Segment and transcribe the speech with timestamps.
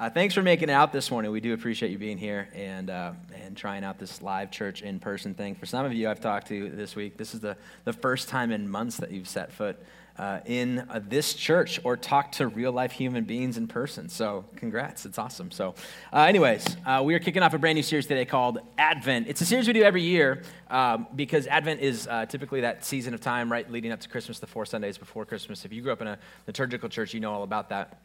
[0.00, 1.32] Uh, thanks for making it out this morning.
[1.32, 5.00] We do appreciate you being here and, uh, and trying out this live church in
[5.00, 5.56] person thing.
[5.56, 8.52] For some of you I've talked to this week, this is the, the first time
[8.52, 9.76] in months that you've set foot
[10.16, 14.08] uh, in uh, this church or talked to real life human beings in person.
[14.08, 15.04] So, congrats.
[15.04, 15.50] It's awesome.
[15.50, 15.74] So,
[16.12, 19.26] uh, anyways, uh, we are kicking off a brand new series today called Advent.
[19.26, 23.20] It's a series we do every year um, because Advent is typically that season of
[23.20, 25.64] time, right, leading up to Christmas, the four Sundays before Christmas.
[25.64, 27.98] If you grew up in a liturgical church, you know all about that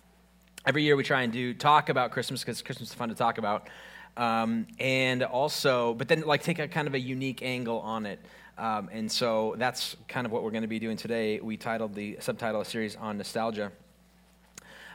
[0.65, 3.37] every year we try and do talk about Christmas because Christmas is fun to talk
[3.37, 3.67] about.
[4.15, 8.19] Um, and also, but then like take a kind of a unique angle on it.
[8.57, 11.39] Um, and so that's kind of what we're going to be doing today.
[11.39, 13.71] We titled the subtitle the series on nostalgia.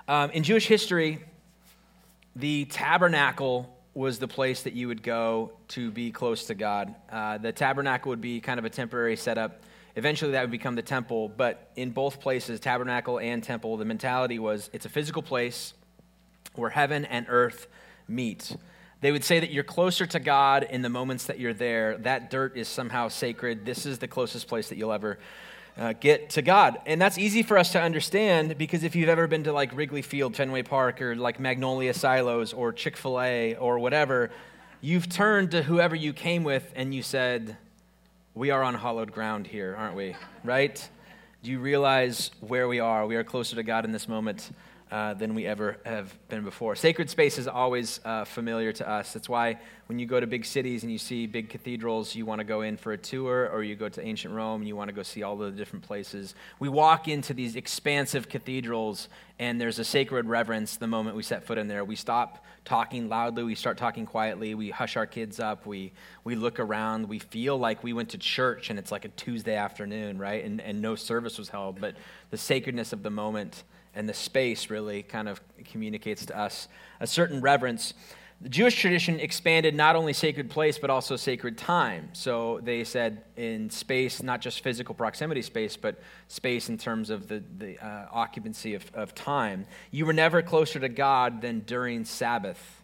[0.07, 1.19] Um, in Jewish history,
[2.37, 6.95] the tabernacle was the place that you would go to be close to God.
[7.11, 9.61] Uh, the tabernacle would be kind of a temporary setup
[9.97, 14.39] Eventually, that would become the temple, but in both places, tabernacle and temple, the mentality
[14.39, 15.75] was it's a physical place
[16.55, 17.67] where heaven and earth
[18.07, 18.57] meet.
[19.01, 21.99] They would say that you're closer to God in the moments that you're there.
[21.99, 23.65] That dirt is somehow sacred.
[23.65, 25.19] This is the closest place that you'll ever
[25.77, 26.79] uh, get to God.
[26.85, 30.03] And that's easy for us to understand because if you've ever been to like Wrigley
[30.03, 34.31] Field, Fenway Park, or like Magnolia Silos, or Chick fil A, or whatever,
[34.81, 37.57] you've turned to whoever you came with and you said,
[38.39, 40.15] we are on hallowed ground here, aren't we?
[40.45, 40.89] Right?
[41.43, 43.05] Do you realize where we are?
[43.05, 44.53] We are closer to God in this moment
[44.91, 46.75] uh, than we ever have been before.
[46.75, 49.13] Sacred space is always uh, familiar to us.
[49.13, 52.41] That's why when you go to big cities and you see big cathedrals, you want
[52.41, 54.89] to go in for a tour, or you go to ancient Rome and you want
[54.89, 56.35] to go see all the different places.
[56.59, 59.09] We walk into these expansive cathedrals,
[59.39, 61.85] and there's a sacred reverence the moment we set foot in there.
[61.85, 65.93] We stop talking loudly, we start talking quietly, we hush our kids up, we,
[66.25, 69.55] we look around, we feel like we went to church and it's like a Tuesday
[69.55, 70.45] afternoon, right?
[70.45, 71.95] And, and no service was held, but
[72.31, 76.69] the sacredness of the moment and the space really kind of communicates to us
[77.01, 77.95] a certain reverence.
[78.41, 82.11] The Jewish tradition expanded not only sacred place, but also sacred time.
[82.13, 87.27] So they said in space, not just physical proximity space, but space in terms of
[87.27, 89.67] the, the uh, occupancy of, of time.
[89.91, 92.78] You were never closer to God than during Sabbath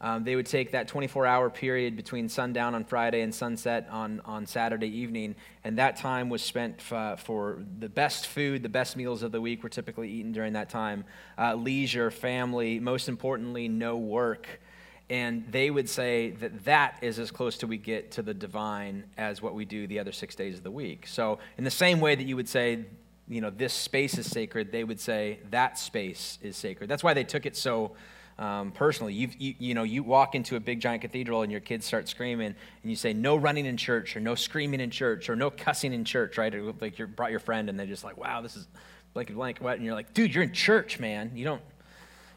[0.00, 4.20] um, they would take that 24 hour period between sundown on Friday and sunset on,
[4.24, 5.34] on Saturday evening,
[5.64, 9.32] and that time was spent f- uh, for the best food, the best meals of
[9.32, 11.04] the week were typically eaten during that time.
[11.38, 14.60] Uh, leisure, family, most importantly, no work.
[15.08, 19.04] And they would say that that is as close to we get to the divine
[19.16, 21.06] as what we do the other six days of the week.
[21.06, 22.84] So, in the same way that you would say,
[23.28, 26.90] you know, this space is sacred, they would say that space is sacred.
[26.90, 27.92] That's why they took it so
[28.38, 29.14] um, personally.
[29.14, 32.08] you you, you know, you walk into a big giant cathedral and your kids start
[32.08, 35.50] screaming, and you say, no running in church, or no screaming in church, or no
[35.50, 36.54] cussing in church, right?
[36.54, 38.66] Or like you brought your friend, and they're just like, wow, this is
[39.14, 39.60] blank and blank?
[39.60, 41.32] And you're like, dude, you're in church, man.
[41.34, 41.62] You don't,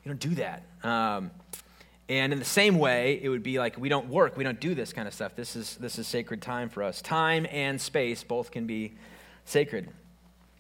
[0.04, 0.64] you don't do that.
[0.84, 1.32] Um,
[2.10, 4.74] and in the same way, it would be like we don't work, we don't do
[4.74, 5.36] this kind of stuff.
[5.36, 7.04] This is this is sacred time for us.
[7.04, 8.96] Time and space both can be
[9.46, 9.90] sacred.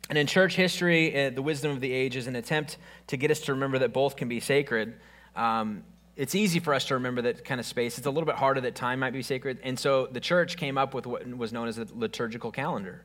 [0.09, 2.77] And in church history, uh, the wisdom of the age is an attempt
[3.07, 4.95] to get us to remember that both can be sacred.
[5.35, 5.83] Um,
[6.15, 7.97] it's easy for us to remember that kind of space.
[7.97, 9.59] It's a little bit harder that time might be sacred.
[9.63, 13.03] And so the church came up with what was known as the liturgical calendar.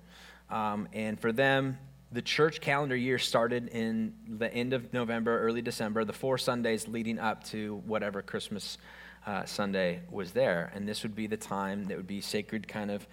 [0.50, 1.78] Um, and for them,
[2.10, 6.88] the church calendar year started in the end of November, early December, the four Sundays
[6.88, 8.78] leading up to whatever Christmas
[9.26, 10.72] uh, Sunday was there.
[10.74, 13.06] And this would be the time that would be sacred kind of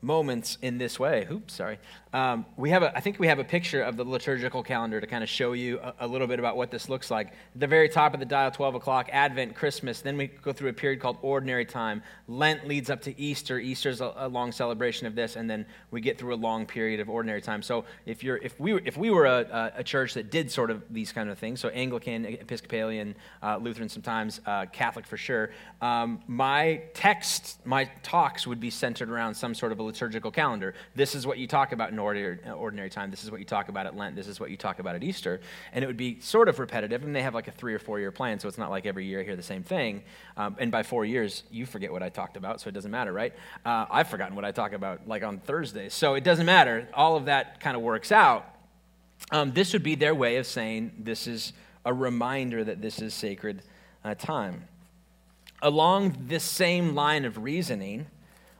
[0.00, 1.26] moments in this way.
[1.30, 1.78] Oops, sorry.
[2.12, 5.06] Um, we have a, I think we have a picture of the liturgical calendar to
[5.06, 7.34] kind of show you a, a, little bit about what this looks like.
[7.56, 10.00] The very top of the dial, 12 o'clock, Advent, Christmas.
[10.00, 12.02] Then we go through a period called Ordinary Time.
[12.26, 13.58] Lent leads up to Easter.
[13.58, 17.00] Easter's a, a long celebration of this, and then we get through a long period
[17.00, 17.60] of Ordinary Time.
[17.60, 20.70] So if you're, if we, were, if we were a, a church that did sort
[20.70, 25.50] of these kind of things, so Anglican, Episcopalian, uh, Lutheran sometimes, uh, Catholic for sure,
[25.82, 30.74] um, my text, my talks would be centered around some sort of a liturgical calendar.
[30.94, 33.10] This is what you talk about in in ordinary, ordinary time.
[33.10, 34.14] This is what you talk about at Lent.
[34.14, 35.40] This is what you talk about at Easter.
[35.72, 37.02] And it would be sort of repetitive.
[37.02, 39.04] And they have like a three or four year plan, so it's not like every
[39.04, 40.02] year I hear the same thing.
[40.36, 43.12] Um, and by four years, you forget what I talked about, so it doesn't matter,
[43.12, 43.34] right?
[43.64, 46.88] Uh, I've forgotten what I talk about like on Thursdays, so it doesn't matter.
[46.94, 48.54] All of that kind of works out.
[49.32, 51.52] Um, this would be their way of saying this is
[51.84, 53.62] a reminder that this is sacred
[54.04, 54.68] uh, time.
[55.60, 58.06] Along this same line of reasoning,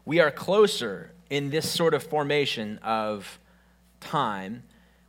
[0.05, 3.39] we are closer in this sort of formation of
[4.01, 4.63] time,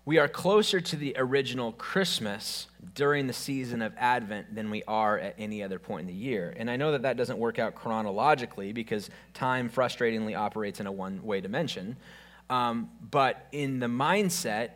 [0.05, 5.19] we are closer to the original Christmas during the season of Advent than we are
[5.19, 6.53] at any other point in the year.
[6.57, 10.91] And I know that that doesn't work out chronologically because time frustratingly operates in a
[10.91, 11.95] one way dimension.
[12.49, 14.71] Um, but in the mindset,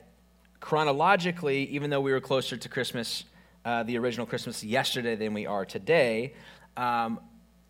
[0.60, 3.26] chronologically, even though we were closer to Christmas
[3.66, 6.34] uh, the original Christmas yesterday than we are today.
[6.76, 7.20] Um,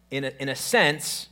[0.09, 1.29] in, a, in a sense,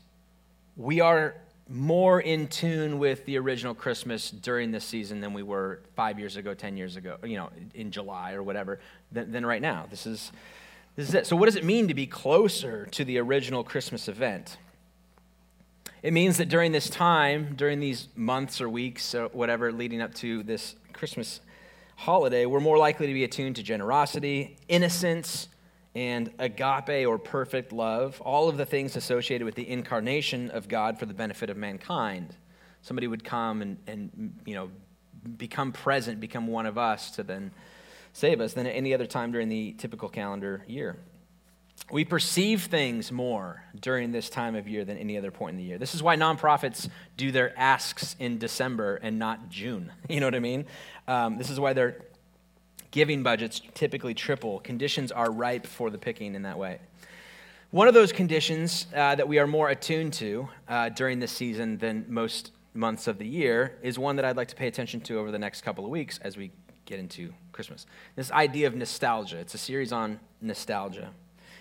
[0.76, 1.36] we are
[1.72, 6.36] more in tune with the original Christmas during this season than we were five years
[6.36, 8.80] ago, 10 years ago, you know, in July or whatever,
[9.12, 9.86] than, than right now.
[9.90, 10.32] This is,
[10.96, 11.28] this is it.
[11.28, 14.58] So, what does it mean to be closer to the original Christmas event?
[16.04, 20.14] It means that during this time, during these months or weeks or whatever leading up
[20.16, 21.42] to this Christmas
[21.96, 25.48] holiday, we're more likely to be attuned to generosity, innocence,
[25.94, 30.98] and agape or perfect love, all of the things associated with the incarnation of God
[30.98, 32.36] for the benefit of mankind.
[32.82, 34.72] Somebody would come and, and you know,
[35.38, 37.52] become present, become one of us to then
[38.14, 40.98] save us than at any other time during the typical calendar year.
[41.92, 45.64] We perceive things more during this time of year than any other point in the
[45.64, 45.78] year.
[45.78, 49.92] This is why nonprofits do their asks in December and not June.
[50.10, 50.66] You know what I mean?
[51.08, 51.98] Um, this is why their
[52.92, 54.60] giving budgets typically triple.
[54.60, 56.80] Conditions are ripe for the picking in that way.
[57.72, 61.78] One of those conditions uh, that we are more attuned to uh, during this season
[61.78, 65.18] than most months of the year is one that I'd like to pay attention to
[65.20, 66.52] over the next couple of weeks as we
[66.86, 67.86] get into Christmas.
[68.16, 69.38] This idea of nostalgia.
[69.38, 71.12] It's a series on nostalgia.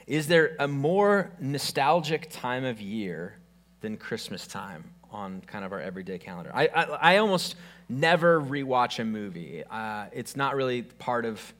[0.06, 3.36] Is there a more nostalgic time of year
[3.80, 6.50] than Christmas time on kind of our everyday calendar?
[6.54, 7.56] I, I, I almost
[7.88, 9.62] never rewatch a movie.
[9.68, 11.52] Uh, it's not really part of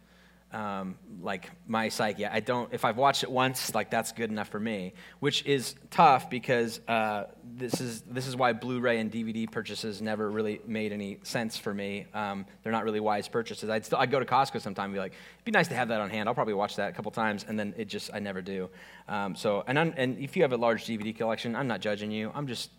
[0.53, 2.27] um, like my psyche.
[2.27, 2.73] I don't.
[2.73, 4.95] If I've watched it once, like that's good enough for me.
[5.21, 7.27] Which is tough because uh,
[7.57, 11.73] this is this is why Blu-ray and DVD purchases never really made any sense for
[11.73, 12.07] me.
[12.15, 13.71] Um, they're not really wise purchases.
[13.71, 15.89] I'd still I'd go to Costco sometime and be like, it'd be nice to have
[15.89, 16.29] that on hand.
[16.29, 18.71] I'll probably watch that a couple times, and then it just I never do.
[19.09, 22.11] Um, so and I'm, and if you have a large DVD collection, I'm not judging
[22.11, 22.33] you.
[22.35, 22.71] I'm just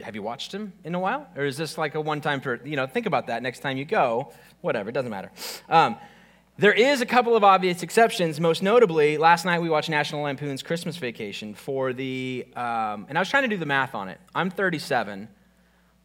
[0.00, 1.26] have you watched him in a while?
[1.36, 3.76] Or is this like a one time for, you know, think about that next time
[3.76, 4.32] you go?
[4.60, 5.30] Whatever, it doesn't matter.
[5.68, 5.96] Um,
[6.58, 8.40] there is a couple of obvious exceptions.
[8.40, 13.20] Most notably, last night we watched National Lampoon's Christmas Vacation for the, um, and I
[13.20, 14.18] was trying to do the math on it.
[14.34, 15.28] I'm 37.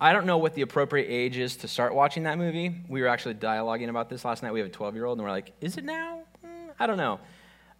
[0.01, 2.75] I don't know what the appropriate age is to start watching that movie.
[2.89, 4.51] We were actually dialoguing about this last night.
[4.51, 6.23] We have a 12 year old, and we're like, is it now?
[6.45, 7.19] Mm, I don't know.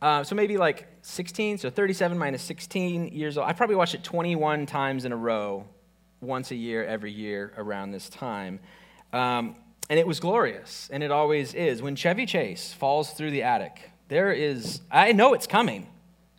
[0.01, 3.47] Uh, so maybe like 16, so 37 minus 16 years old.
[3.47, 5.65] I probably watched it 21 times in a row,
[6.21, 8.59] once a year, every year around this time.
[9.11, 9.55] Um,
[9.89, 11.81] and it was glorious, and it always is.
[11.81, 15.87] When Chevy Chase falls through the attic, there is, I know it's coming,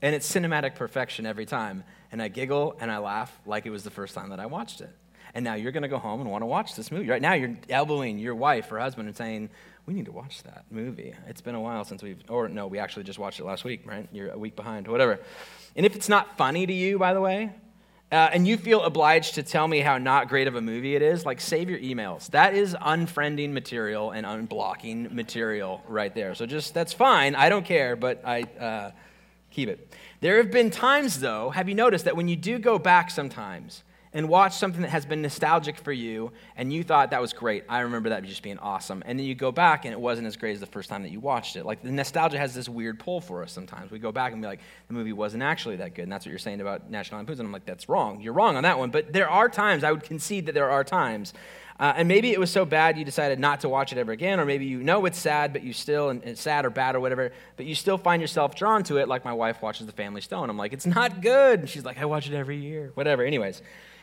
[0.01, 1.85] and it's cinematic perfection every time.
[2.11, 4.83] And I giggle and I laugh like it was the first time that I watched
[4.83, 4.91] it.
[5.35, 7.09] And now you're going to go home and want to watch this movie.
[7.09, 9.49] Right now, you're elbowing your wife or husband and saying,
[9.87, 11.15] We need to watch that movie.
[11.27, 13.87] It's been a while since we've, or no, we actually just watched it last week,
[13.87, 14.07] right?
[14.13, 15.21] You're a week behind, whatever.
[15.75, 17.53] And if it's not funny to you, by the way,
[18.13, 21.01] uh, and you feel obliged to tell me how not great of a movie it
[21.01, 22.31] is, like save your emails.
[22.31, 26.35] That is unfriending material and unblocking material right there.
[26.35, 27.35] So just, that's fine.
[27.35, 28.91] I don't care, but I uh,
[29.51, 29.95] keep it.
[30.21, 33.83] There have been times, though, have you noticed that when you do go back sometimes,
[34.15, 37.65] and watch something that has been nostalgic for you and you thought that was great.
[37.69, 39.03] I remember that just being awesome.
[39.07, 41.11] And then you go back and it wasn't as great as the first time that
[41.11, 41.65] you watched it.
[41.65, 43.91] Like the nostalgia has this weird pull for us sometimes.
[43.91, 46.03] We go back and be like, the movie wasn't actually that good.
[46.03, 47.41] And that's what you're saying about National Lampoon's.
[47.41, 48.21] And I'm like, that's wrong.
[48.21, 48.91] You're wrong on that one.
[48.91, 51.33] But there are times, I would concede that there are times.
[51.81, 54.39] Uh, and maybe it was so bad you decided not to watch it ever again,
[54.39, 57.01] or maybe you know it's sad, but you still, and it's sad or bad or
[57.01, 60.21] whatever, but you still find yourself drawn to it, like my wife watches The Family
[60.21, 60.49] Stone.
[60.49, 61.61] I'm like, it's not good.
[61.61, 63.25] And she's like, I watch it every year, whatever.
[63.25, 63.63] Anyways.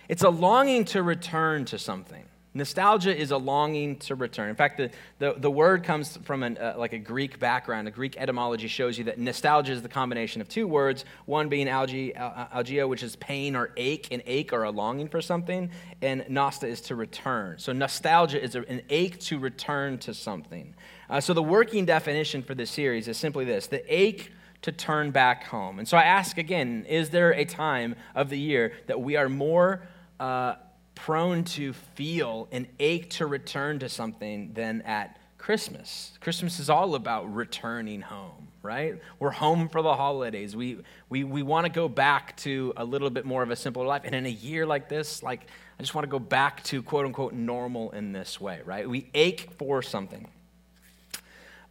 [0.10, 2.26] It's a longing to return to something.
[2.56, 4.50] Nostalgia is a longing to return.
[4.50, 4.90] In fact, the,
[5.20, 7.88] the, the word comes from an, uh, like a Greek background.
[7.88, 11.68] A Greek etymology shows you that nostalgia is the combination of two words, one being
[11.68, 15.70] algi, algia, which is pain or ache, and ache or a longing for something,
[16.02, 17.60] and nosta is to return.
[17.60, 20.74] So nostalgia is an ache to return to something.
[21.08, 24.32] Uh, so the working definition for this series is simply this the ache
[24.64, 25.78] to turn back home.
[25.78, 29.30] And so I ask again is there a time of the year that we are
[29.30, 29.84] more
[30.20, 30.56] uh,
[30.96, 36.18] prone to feel an ache to return to something than at Christmas.
[36.20, 39.00] Christmas is all about returning home, right?
[39.20, 40.56] We're home for the holidays.
[40.56, 43.86] We, we, we want to go back to a little bit more of a simpler
[43.86, 44.02] life.
[44.04, 45.48] And in a year like this, like,
[45.80, 48.88] I just want to go back to quote unquote normal in this way, right?
[48.88, 50.28] We ache for something.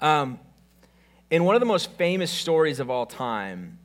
[0.01, 0.41] Um,
[1.31, 3.79] in one of the most famous stories of all time,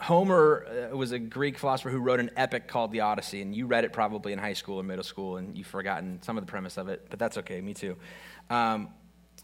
[0.00, 3.66] Homer uh, was a Greek philosopher who wrote an epic called the Odyssey, and you
[3.66, 6.50] read it probably in high school or middle school, and you've forgotten some of the
[6.50, 7.96] premise of it, but that's okay, me too.
[8.48, 8.88] Um,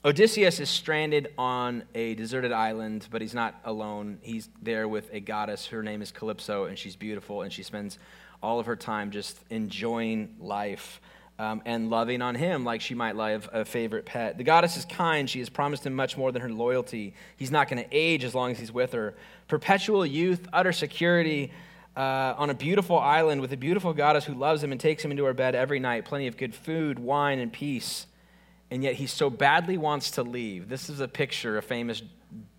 [0.04, 4.18] Odysseus is stranded on a deserted island, but he's not alone.
[4.22, 5.66] He's there with a goddess.
[5.66, 7.98] Her name is Calypso, and she's beautiful, and she spends
[8.42, 11.00] all of her time just enjoying life.
[11.38, 14.38] Um, and loving on him like she might love a favorite pet.
[14.38, 15.28] The goddess is kind.
[15.28, 17.14] She has promised him much more than her loyalty.
[17.36, 19.14] He's not going to age as long as he's with her.
[19.48, 21.52] Perpetual youth, utter security
[21.96, 25.10] uh, on a beautiful island with a beautiful goddess who loves him and takes him
[25.10, 26.04] into her bed every night.
[26.04, 28.06] Plenty of good food, wine, and peace.
[28.70, 30.68] And yet he so badly wants to leave.
[30.68, 32.02] This is a picture, a famous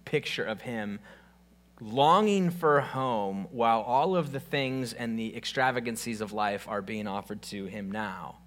[0.05, 0.99] picture of him
[1.79, 7.07] longing for home while all of the things and the extravagancies of life are being
[7.07, 8.37] offered to him now.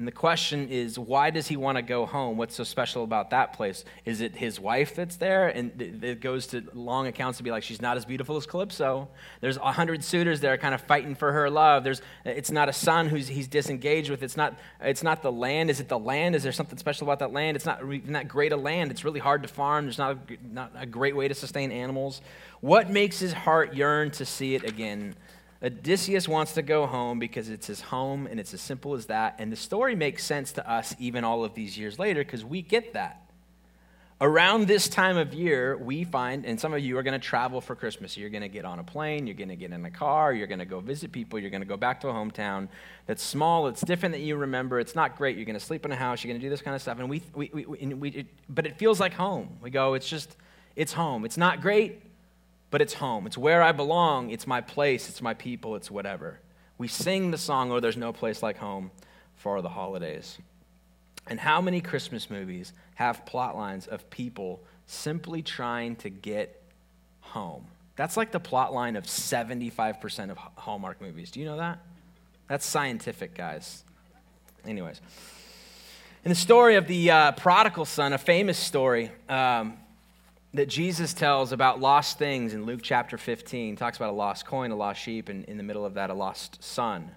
[0.00, 2.38] And the question is, why does he want to go home?
[2.38, 3.84] What's so special about that place?
[4.06, 5.48] Is it his wife that's there?
[5.48, 9.08] And it goes to long accounts to be like, she's not as beautiful as Calypso.
[9.42, 11.84] There's a hundred suitors there kind of fighting for her love.
[11.84, 14.22] There's, it's not a son who's he's disengaged with.
[14.22, 15.68] It's not, it's not the land.
[15.68, 16.34] Is it the land?
[16.34, 17.58] Is there something special about that land?
[17.58, 18.90] It's not that great a land.
[18.90, 19.84] It's really hard to farm.
[19.84, 22.22] There's not a, not a great way to sustain animals.
[22.62, 25.14] What makes his heart yearn to see it again?
[25.62, 29.36] Odysseus wants to go home because it's his home and it's as simple as that.
[29.38, 32.62] And the story makes sense to us even all of these years later because we
[32.62, 33.30] get that.
[34.22, 37.62] Around this time of year, we find, and some of you are going to travel
[37.62, 38.18] for Christmas.
[38.18, 40.46] You're going to get on a plane, you're going to get in a car, you're
[40.46, 42.68] going to go visit people, you're going to go back to a hometown
[43.06, 45.36] that's small, it's different that you remember, it's not great.
[45.36, 46.98] You're going to sleep in a house, you're going to do this kind of stuff.
[46.98, 49.56] And we, we, we, we, we it, but it feels like home.
[49.62, 50.36] We go, it's just,
[50.76, 51.24] it's home.
[51.24, 52.02] It's not great,
[52.70, 53.26] but it's home.
[53.26, 54.30] It's where I belong.
[54.30, 55.08] It's my place.
[55.08, 55.76] It's my people.
[55.76, 56.38] It's whatever.
[56.78, 58.90] We sing the song, Oh, there's no place like home
[59.36, 60.38] for the holidays.
[61.26, 66.62] And how many Christmas movies have plot lines of people simply trying to get
[67.20, 67.66] home?
[67.96, 71.30] That's like the plot line of 75% of Hallmark movies.
[71.30, 71.80] Do you know that?
[72.48, 73.84] That's scientific, guys.
[74.66, 75.00] Anyways.
[76.24, 79.76] In the story of the uh, prodigal son, a famous story, um,
[80.54, 83.76] that Jesus tells about lost things in Luke chapter 15.
[83.76, 86.14] Talks about a lost coin, a lost sheep, and in the middle of that, a
[86.14, 87.10] lost son.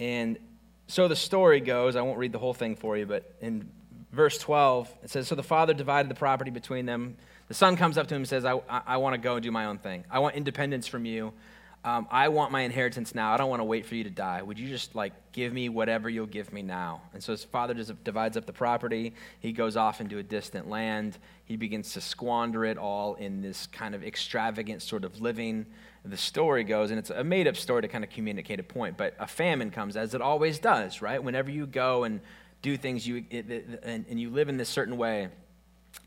[0.00, 0.38] And
[0.86, 3.68] so the story goes, I won't read the whole thing for you, but in
[4.12, 7.16] verse 12, it says So the father divided the property between them.
[7.48, 9.42] The son comes up to him and says, I, I, I want to go and
[9.42, 10.04] do my own thing.
[10.10, 11.34] I want independence from you
[11.84, 13.34] um, I want my inheritance now.
[13.34, 14.40] I don't want to wait for you to die.
[14.40, 17.02] Would you just like give me whatever you'll give me now?
[17.12, 19.14] And so his father divides up the property.
[19.40, 21.18] He goes off into a distant land.
[21.44, 25.66] He begins to squander it all in this kind of extravagant sort of living.
[26.06, 28.96] The story goes, and it's a made up story to kind of communicate a point,
[28.96, 31.22] but a famine comes, as it always does, right?
[31.22, 32.20] Whenever you go and
[32.62, 35.28] do things you, it, it, and, and you live in this certain way,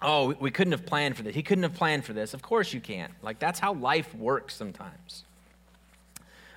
[0.01, 1.35] oh, we couldn't have planned for this.
[1.35, 2.33] He couldn't have planned for this.
[2.33, 3.13] Of course you can't.
[3.21, 5.23] Like, that's how life works sometimes.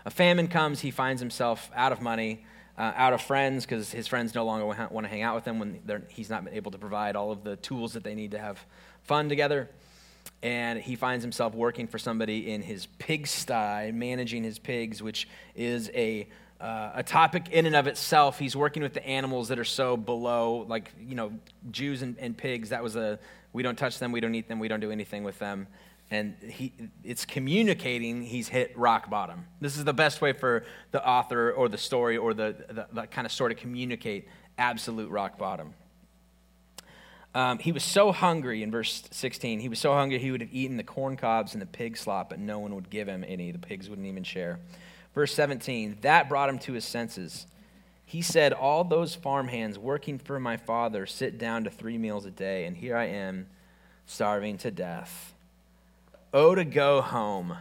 [0.05, 2.45] A famine comes, he finds himself out of money,
[2.79, 5.59] uh, out of friends, because his friends no longer want to hang out with him
[5.59, 8.65] when he's not able to provide all of the tools that they need to have
[9.03, 9.69] fun together.
[10.43, 15.91] And he finds himself working for somebody in his pigsty, managing his pigs, which is
[15.95, 16.29] a
[16.61, 18.39] uh, a topic in and of itself.
[18.39, 21.33] He's working with the animals that are so below, like, you know,
[21.71, 22.69] Jews and, and, pigs.
[22.69, 23.19] That was a,
[23.55, 25.69] we don't touch them, we don't eat them, we don't do anything with them
[26.11, 26.73] and he,
[27.05, 29.47] it's communicating he's hit rock bottom.
[29.61, 33.07] This is the best way for the author or the story or the, the, the
[33.07, 35.75] kind of sort of communicate absolute rock bottom.
[37.33, 39.61] Um, he was so hungry in verse 16.
[39.61, 42.31] He was so hungry he would have eaten the corn cobs and the pig slop,
[42.31, 43.53] but no one would give him any.
[43.53, 44.59] The pigs wouldn't even share.
[45.15, 47.47] Verse 17, that brought him to his senses.
[48.05, 52.31] He said, All those farmhands working for my father sit down to three meals a
[52.31, 53.47] day, and here I am
[54.07, 55.33] starving to death.
[56.33, 57.57] Oh, to go home.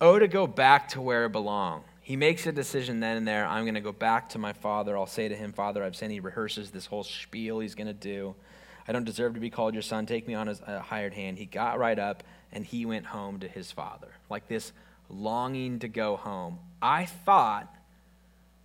[0.00, 1.82] Oh, to go back to where I belong.
[2.00, 3.44] He makes a decision then and there.
[3.44, 4.96] I'm going to go back to my father.
[4.96, 6.12] I'll say to him, Father, I've sinned.
[6.12, 8.34] He rehearses this whole spiel he's going to do.
[8.86, 10.06] I don't deserve to be called your son.
[10.06, 11.38] Take me on as a uh, hired hand.
[11.38, 12.22] He got right up
[12.52, 14.08] and he went home to his father.
[14.30, 14.72] Like this
[15.10, 16.60] longing to go home.
[16.80, 17.74] I thought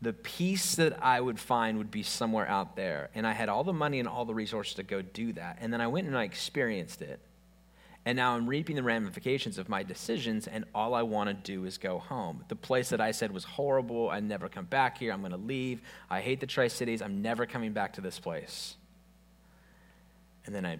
[0.01, 3.10] the peace that I would find would be somewhere out there.
[3.15, 5.57] And I had all the money and all the resources to go do that.
[5.60, 7.19] And then I went and I experienced it.
[8.05, 11.65] And now I'm reaping the ramifications of my decisions, and all I want to do
[11.65, 12.43] is go home.
[12.50, 15.38] The place that I said was horrible, I never come back here, I'm going to
[15.38, 15.81] leave.
[16.10, 18.75] I hate the Tri Cities, I'm never coming back to this place.
[20.45, 20.79] And then I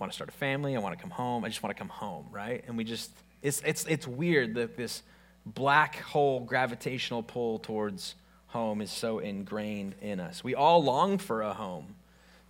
[0.00, 1.88] want to start a family, I want to come home, I just want to come
[1.88, 2.64] home, right?
[2.66, 5.02] And we just, it's, it's, it's weird that this
[5.46, 8.16] black hole gravitational pull towards
[8.48, 10.42] home is so ingrained in us.
[10.42, 11.94] We all long for a home.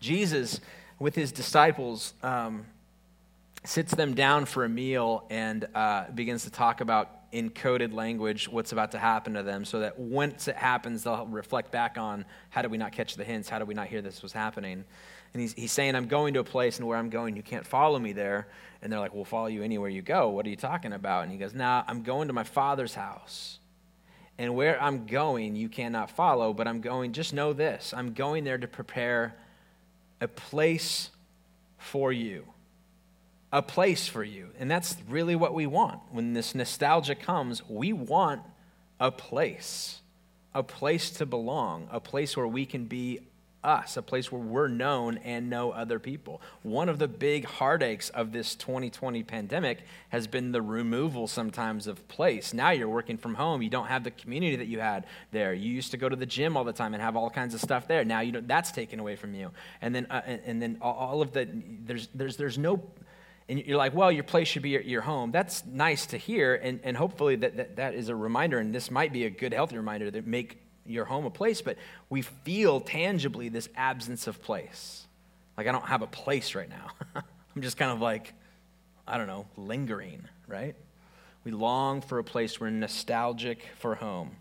[0.00, 0.60] Jesus,
[0.98, 2.64] with his disciples, um,
[3.66, 8.48] sits them down for a meal and uh, begins to talk about in coded language
[8.48, 12.24] what's about to happen to them so that once it happens they'll reflect back on
[12.50, 13.48] how did we not catch the hints?
[13.48, 14.84] How did we not hear this was happening?
[15.34, 17.66] And he's, he's saying i'm going to a place and where i'm going you can't
[17.66, 18.48] follow me there.
[18.80, 20.28] And they're like we'll follow you anywhere you go.
[20.28, 21.24] What are you talking about?
[21.24, 23.58] And he goes nah i'm going to my father's house.
[24.38, 28.44] And where I'm going, you cannot follow, but I'm going, just know this I'm going
[28.44, 29.34] there to prepare
[30.20, 31.10] a place
[31.78, 32.46] for you.
[33.56, 34.50] A place for you.
[34.58, 36.00] And that's really what we want.
[36.10, 38.42] When this nostalgia comes, we want
[39.00, 40.02] a place,
[40.54, 43.20] a place to belong, a place where we can be
[43.64, 46.42] us, a place where we're known and know other people.
[46.64, 49.78] One of the big heartaches of this 2020 pandemic
[50.10, 52.52] has been the removal sometimes of place.
[52.52, 53.62] Now you're working from home.
[53.62, 55.54] You don't have the community that you had there.
[55.54, 57.62] You used to go to the gym all the time and have all kinds of
[57.62, 58.04] stuff there.
[58.04, 59.50] Now you that's taken away from you.
[59.80, 61.48] And then, uh, and, and, then all of the,
[61.86, 62.82] there's, there's, there's no,
[63.48, 65.30] and you're like, well, your place should be your, home.
[65.30, 66.56] That's nice to hear.
[66.56, 69.52] And, and hopefully that, that, that is a reminder, and this might be a good,
[69.52, 71.76] healthy reminder that make your home a place, but
[72.10, 75.06] we feel tangibly this absence of place.
[75.56, 76.90] Like, I don't have a place right now.
[77.14, 78.34] I'm just kind of like,
[79.06, 80.74] I don't know, lingering, right?
[81.44, 82.60] We long for a place.
[82.60, 84.32] We're nostalgic for home.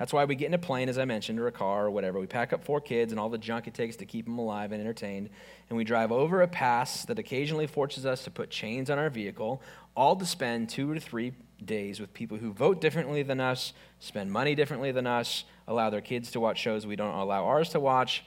[0.00, 2.18] That's why we get in a plane, as I mentioned, or a car or whatever.
[2.18, 4.72] We pack up four kids and all the junk it takes to keep them alive
[4.72, 5.28] and entertained,
[5.68, 9.10] and we drive over a pass that occasionally forces us to put chains on our
[9.10, 9.60] vehicle,
[9.94, 14.32] all to spend two to three days with people who vote differently than us, spend
[14.32, 17.78] money differently than us, allow their kids to watch shows we don't allow ours to
[17.78, 18.24] watch,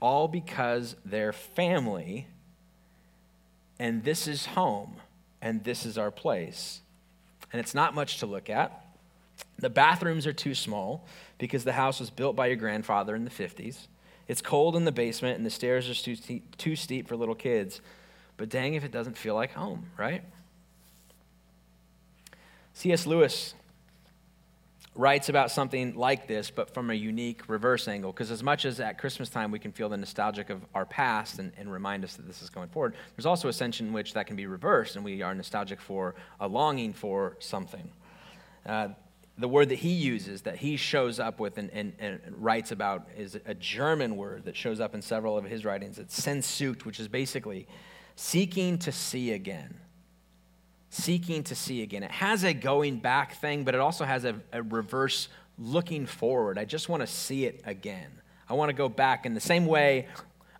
[0.00, 2.28] all because they're family,
[3.80, 4.98] and this is home,
[5.42, 6.80] and this is our place.
[7.52, 8.84] And it's not much to look at.
[9.58, 11.06] The bathrooms are too small
[11.38, 13.88] because the house was built by your grandfather in the 50s.
[14.28, 17.80] It's cold in the basement, and the stairs are too, too steep for little kids.
[18.36, 20.22] But dang if it doesn't feel like home, right?
[22.74, 23.06] C.S.
[23.06, 23.54] Lewis
[24.94, 28.12] writes about something like this, but from a unique reverse angle.
[28.12, 31.38] Because as much as at Christmas time we can feel the nostalgic of our past
[31.38, 34.12] and, and, remind us that this is going forward, there's also a sense in which
[34.14, 37.88] that can be reversed, and we are nostalgic for a longing for something.
[38.66, 38.88] Uh,
[39.38, 43.08] the word that he uses, that he shows up with and, and, and, writes about,
[43.16, 45.98] is a German word that shows up in several of his writings.
[45.98, 47.68] It's Sehnsucht, which is basically
[48.16, 49.78] seeking to see again
[50.90, 52.02] seeking to see again.
[52.02, 56.58] It has a going back thing, but it also has a, a reverse looking forward.
[56.58, 58.10] I just want to see it again.
[58.48, 60.08] I want to go back in the same way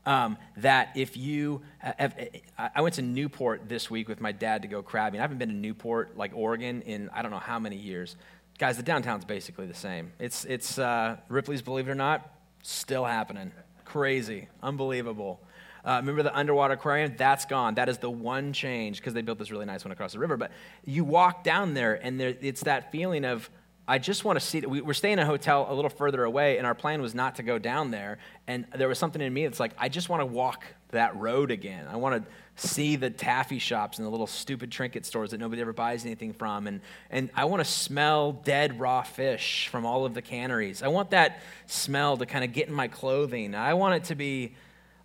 [0.05, 2.15] um, that if you, have,
[2.59, 5.21] I went to Newport this week with my dad to go crabbing.
[5.21, 8.17] I haven't been to Newport, like Oregon, in I don't know how many years.
[8.59, 10.11] Guys, the downtown's basically the same.
[10.19, 12.29] It's, it's uh, Ripley's, believe it or not,
[12.63, 13.53] still happening.
[13.85, 15.41] Crazy, unbelievable.
[15.85, 17.15] Uh, remember the underwater aquarium?
[17.17, 17.77] That's gone.
[17.77, 20.37] That is the one change because they built this really nice one across the river.
[20.37, 20.51] But
[20.85, 23.49] you walk down there, and there, it's that feeling of,
[23.87, 24.61] I just want to see.
[24.61, 27.37] We were staying in a hotel a little further away, and our plan was not
[27.37, 28.19] to go down there.
[28.49, 31.53] And there was something in me that's like, I just want to walk that road
[31.53, 31.87] again.
[31.89, 35.61] I want to see the taffy shops and the little stupid trinket stores that nobody
[35.61, 36.67] ever buys anything from.
[36.67, 40.83] And, and I want to smell dead raw fish from all of the canneries.
[40.83, 43.55] I want that smell to kind of get in my clothing.
[43.55, 44.55] I want it to be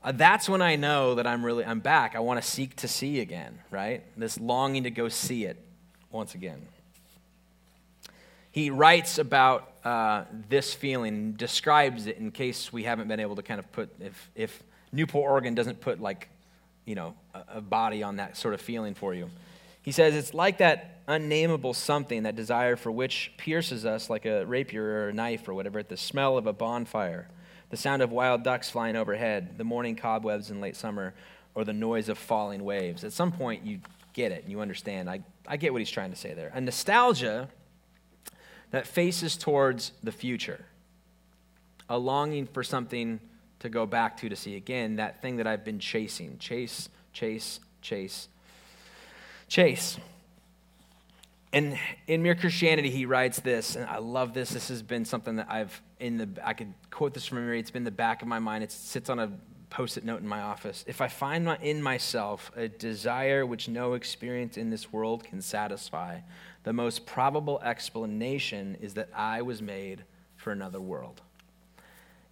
[0.03, 2.15] uh, that's when I know that I'm really I'm back.
[2.15, 4.03] I want to seek to see again, right?
[4.17, 5.57] This longing to go see it
[6.11, 6.61] once again.
[8.51, 13.41] He writes about uh, this feeling, describes it in case we haven't been able to
[13.41, 14.61] kind of put if if
[14.91, 16.27] Newport, Oregon doesn't put like
[16.85, 19.29] you know a, a body on that sort of feeling for you.
[19.81, 24.45] He says it's like that unnameable something, that desire for which pierces us like a
[24.45, 27.27] rapier or a knife or whatever at the smell of a bonfire
[27.73, 31.11] the sound of wild ducks flying overhead, the morning cobwebs in late summer,
[31.55, 33.03] or the noise of falling waves.
[33.03, 33.79] At some point, you
[34.13, 35.09] get it and you understand.
[35.09, 36.51] I, I get what he's trying to say there.
[36.53, 37.49] A nostalgia
[38.69, 40.63] that faces towards the future,
[41.89, 43.19] a longing for something
[43.63, 46.37] to go back to to see again, that thing that I've been chasing.
[46.37, 48.27] Chase, chase, chase,
[49.47, 49.97] chase.
[51.53, 54.49] And in Mere Christianity, he writes this, and I love this.
[54.49, 57.57] This has been something that I've in the I could quote this from memory.
[57.57, 58.65] It's been the back of my mind.
[58.65, 59.31] It sits on a
[59.69, 60.83] post-it note in my office.
[60.85, 66.19] If I find in myself a desire which no experience in this world can satisfy,
[66.63, 70.03] the most probable explanation is that I was made
[70.35, 71.21] for another world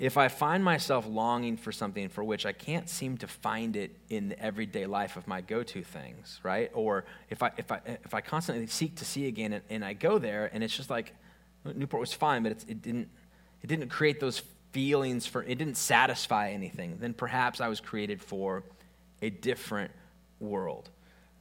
[0.02, 3.96] if I find myself longing for something for which I can't seem to find it
[4.10, 6.72] in the everyday life of my go to things, right?
[6.74, 9.94] Or if I, if, I, if I constantly seek to see again and, and I
[9.94, 11.14] go there and it's just like,
[11.64, 13.10] Newport was fine, but it, didn't,
[13.62, 18.24] it didn't create those feelings for, it didn't satisfy anything, then perhaps I was created
[18.24, 18.64] for
[19.22, 19.92] a different
[20.40, 20.90] world.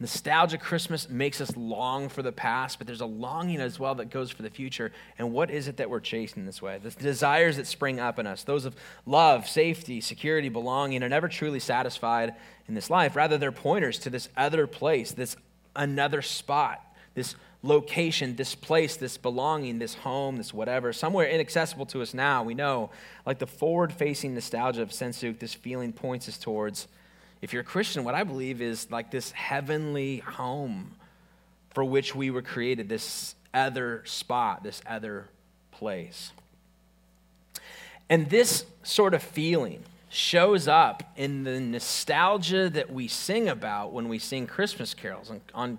[0.01, 4.09] Nostalgia Christmas makes us long for the past, but there's a longing as well that
[4.09, 4.93] goes for the future.
[5.19, 6.79] And what is it that we're chasing this way?
[6.83, 11.29] The desires that spring up in us, those of love, safety, security, belonging, are never
[11.29, 12.35] truly satisfied
[12.67, 13.15] in this life.
[13.15, 15.37] Rather, they're pointers to this other place, this
[15.77, 16.83] another spot,
[17.15, 22.43] this location, this place, this belonging, this home, this whatever, somewhere inaccessible to us now.
[22.43, 22.89] We know,
[23.27, 26.89] like the forward facing nostalgia of Sehnsucht, this feeling points us towards,
[27.43, 30.95] if you're a Christian, what I believe is like this heavenly home
[31.71, 35.29] for which we were created, this other spot, this other
[35.71, 36.33] place.
[38.09, 44.09] And this sort of feeling shows up in the nostalgia that we sing about when
[44.09, 45.31] we sing Christmas carols.
[45.31, 45.79] On, on,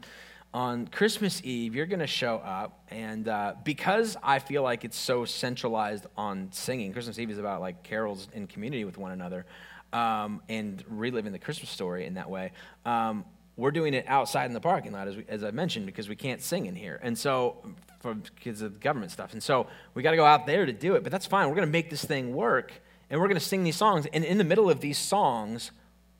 [0.54, 4.97] on Christmas Eve, you're going to show up, and uh, because I feel like it's
[4.97, 9.45] so centralized on singing, Christmas Eve is about like carols in community with one another
[9.93, 12.51] um, and reliving the Christmas story in that way.
[12.86, 13.25] Um,
[13.58, 16.15] we're doing it outside in the parking lot, as, we, as I mentioned, because we
[16.15, 16.99] can't sing in here.
[17.04, 17.58] And so,
[17.99, 19.34] for because of government stuff.
[19.34, 21.47] And so, we got to go out there to do it, but that's fine.
[21.47, 22.71] We're going to make this thing work,
[23.10, 24.08] and we're going to sing these songs.
[24.13, 25.71] And in the middle of these songs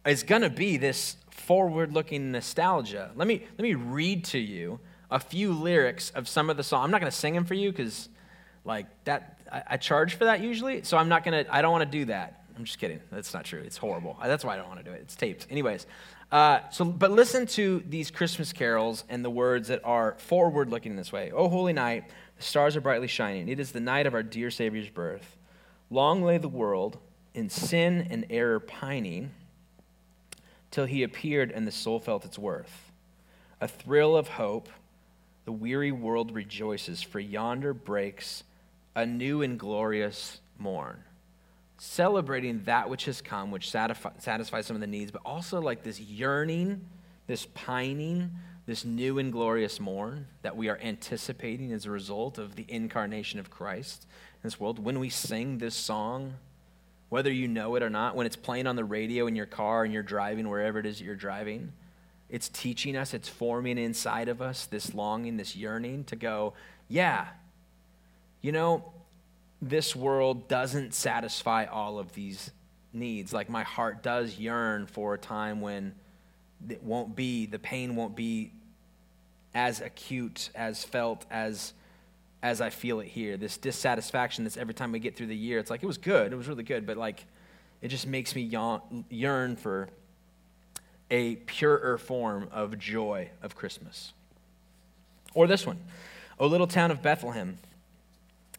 [0.06, 3.12] is going to be this forward looking nostalgia.
[3.16, 4.80] Let me, let me read to you
[5.10, 6.86] a few lyrics of some of the songs.
[6.86, 8.10] I'm not going to sing them for you because,
[8.66, 11.72] like, that, I, I charge for that usually, so I'm not going to, I don't
[11.72, 12.41] want to do that.
[12.62, 13.00] I'm just kidding.
[13.12, 13.60] That's not true.
[13.66, 14.16] It's horrible.
[14.24, 15.00] That's why I don't want to do it.
[15.02, 15.48] It's taped.
[15.50, 15.88] Anyways,
[16.32, 20.96] uh, so, but listen to these Christmas carols and the words that are forward looking
[20.96, 21.32] this way.
[21.34, 23.50] Oh, holy night, the stars are brightly shining.
[23.50, 25.38] It is the night of our dear Savior's birth.
[25.90, 27.00] Long lay the world
[27.34, 29.32] in sin and error pining
[30.70, 32.92] till he appeared and the soul felt its worth.
[33.60, 34.70] A thrill of hope,
[35.46, 38.44] the weary world rejoices, for yonder breaks
[38.94, 41.06] a new and glorious morn
[41.84, 46.00] celebrating that which has come, which satisfies some of the needs, but also like this
[46.00, 46.80] yearning,
[47.26, 48.30] this pining,
[48.68, 53.40] this new and glorious morn that we are anticipating as a result of the incarnation
[53.40, 54.78] of Christ in this world.
[54.78, 56.36] When we sing this song,
[57.10, 59.84] whether you know it or not, when it's playing on the radio in your car
[59.84, 61.74] and you're driving wherever it is that you're driving,
[62.30, 66.54] it's teaching us, it's forming inside of us this longing, this yearning to go,
[66.88, 67.30] yeah,
[68.44, 68.94] you know,
[69.62, 72.52] this world doesn't satisfy all of these
[72.94, 73.32] needs.
[73.32, 75.94] Like my heart does yearn for a time when
[76.68, 78.52] it won't be, the pain won't be
[79.54, 81.74] as acute, as felt, as
[82.44, 83.38] as I feel it here.
[83.38, 86.34] This dissatisfaction that's every time we get through the year, it's like it was good,
[86.34, 87.26] it was really good, but like
[87.82, 88.42] it just makes me
[89.10, 89.90] yearn for
[91.12, 94.14] a purer form of joy of Christmas.
[95.34, 95.78] Or this one,
[96.40, 97.60] O little town of Bethlehem.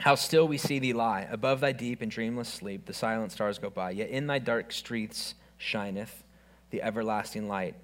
[0.00, 1.28] How still we see thee lie.
[1.30, 3.92] Above thy deep and dreamless sleep, the silent stars go by.
[3.92, 6.24] Yet in thy dark streets shineth
[6.70, 7.76] the everlasting light.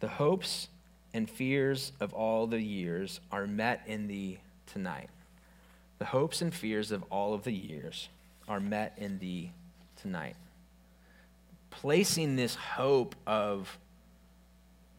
[0.00, 0.68] The hopes
[1.14, 5.10] and fears of all the years are met in thee tonight.
[5.98, 8.08] The hopes and fears of all of the years
[8.48, 9.52] are met in thee
[10.00, 10.34] tonight.
[11.70, 13.78] Placing this hope of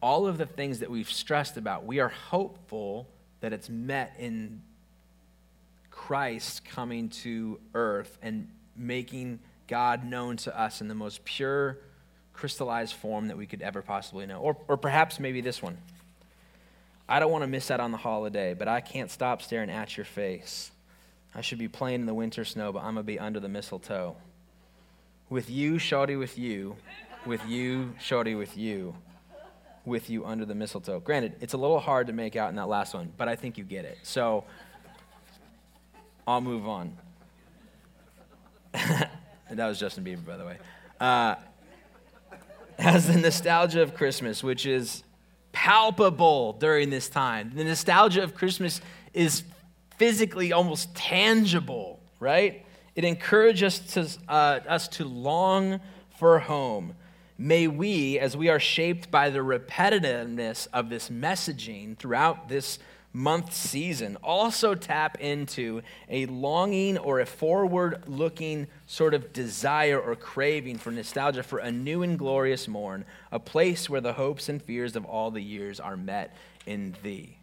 [0.00, 3.06] all of the things that we've stressed about, we are hopeful
[3.40, 4.62] that it's met in
[6.06, 11.78] Christ coming to earth and making God known to us in the most pure,
[12.34, 14.38] crystallized form that we could ever possibly know.
[14.38, 15.78] Or, or perhaps maybe this one.
[17.08, 19.96] I don't want to miss out on the holiday, but I can't stop staring at
[19.96, 20.70] your face.
[21.34, 23.48] I should be playing in the winter snow, but I'm going to be under the
[23.48, 24.14] mistletoe.
[25.30, 26.76] With you, shawty, with you.
[27.24, 28.94] With you, shawty, with you.
[29.86, 31.00] With you under the mistletoe.
[31.00, 33.56] Granted, it's a little hard to make out in that last one, but I think
[33.56, 33.96] you get it.
[34.02, 34.44] So
[36.26, 36.96] I'll move on.
[38.72, 39.10] that
[39.50, 40.58] was Justin Bieber, by the way.
[40.98, 41.34] Uh,
[42.78, 45.04] has the nostalgia of Christmas, which is
[45.52, 47.52] palpable during this time.
[47.54, 48.80] The nostalgia of Christmas
[49.12, 49.44] is
[49.96, 52.64] physically almost tangible, right?
[52.94, 55.80] It encourages us to, uh, us to long
[56.16, 56.94] for home.
[57.36, 62.78] May we, as we are shaped by the repetitiveness of this messaging throughout this
[63.14, 70.16] month season also tap into a longing or a forward looking sort of desire or
[70.16, 74.60] craving for nostalgia for a new and glorious morn, a place where the hopes and
[74.60, 77.38] fears of all the years are met in thee.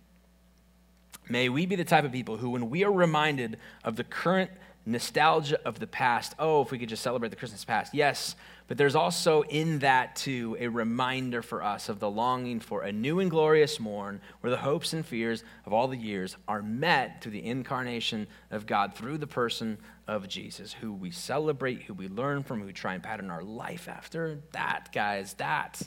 [1.29, 4.51] May we be the type of people who, when we are reminded of the current
[4.85, 8.35] nostalgia of the past, oh, if we could just celebrate the Christmas past, yes,
[8.71, 12.91] but there's also in that, too, a reminder for us of the longing for a
[12.93, 17.21] new and glorious morn where the hopes and fears of all the years are met
[17.21, 22.07] through the incarnation of God through the person of Jesus, who we celebrate, who we
[22.07, 24.39] learn from, who we try and pattern our life after.
[24.53, 25.81] That, guys, that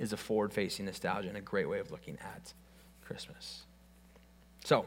[0.00, 2.52] is a forward facing nostalgia and a great way of looking at
[3.04, 3.62] Christmas.
[4.64, 4.84] So,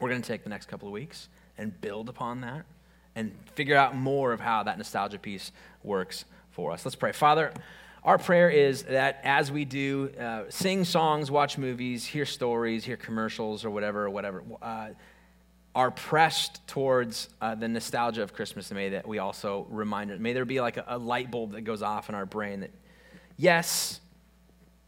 [0.00, 2.66] we're going to take the next couple of weeks and build upon that
[3.14, 6.84] and figure out more of how that nostalgia piece works for us.
[6.84, 7.12] Let's pray.
[7.12, 7.52] Father,
[8.02, 12.96] our prayer is that as we do uh, sing songs, watch movies, hear stories, hear
[12.96, 14.88] commercials, or whatever, or whatever, uh,
[15.74, 20.20] are pressed towards uh, the nostalgia of Christmas, and may that we also remind it.
[20.20, 22.70] May there be like a, a light bulb that goes off in our brain that,
[23.36, 24.00] yes,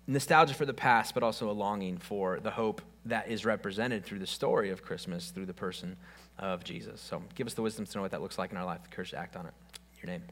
[0.06, 4.18] nostalgia for the past, but also a longing for the hope that is represented through
[4.18, 5.96] the story of Christmas, through the person
[6.38, 7.00] of Jesus.
[7.00, 8.88] So give us the wisdom to know what that looks like in our life, the
[8.88, 9.52] courage to act on it.
[9.74, 10.22] In your name.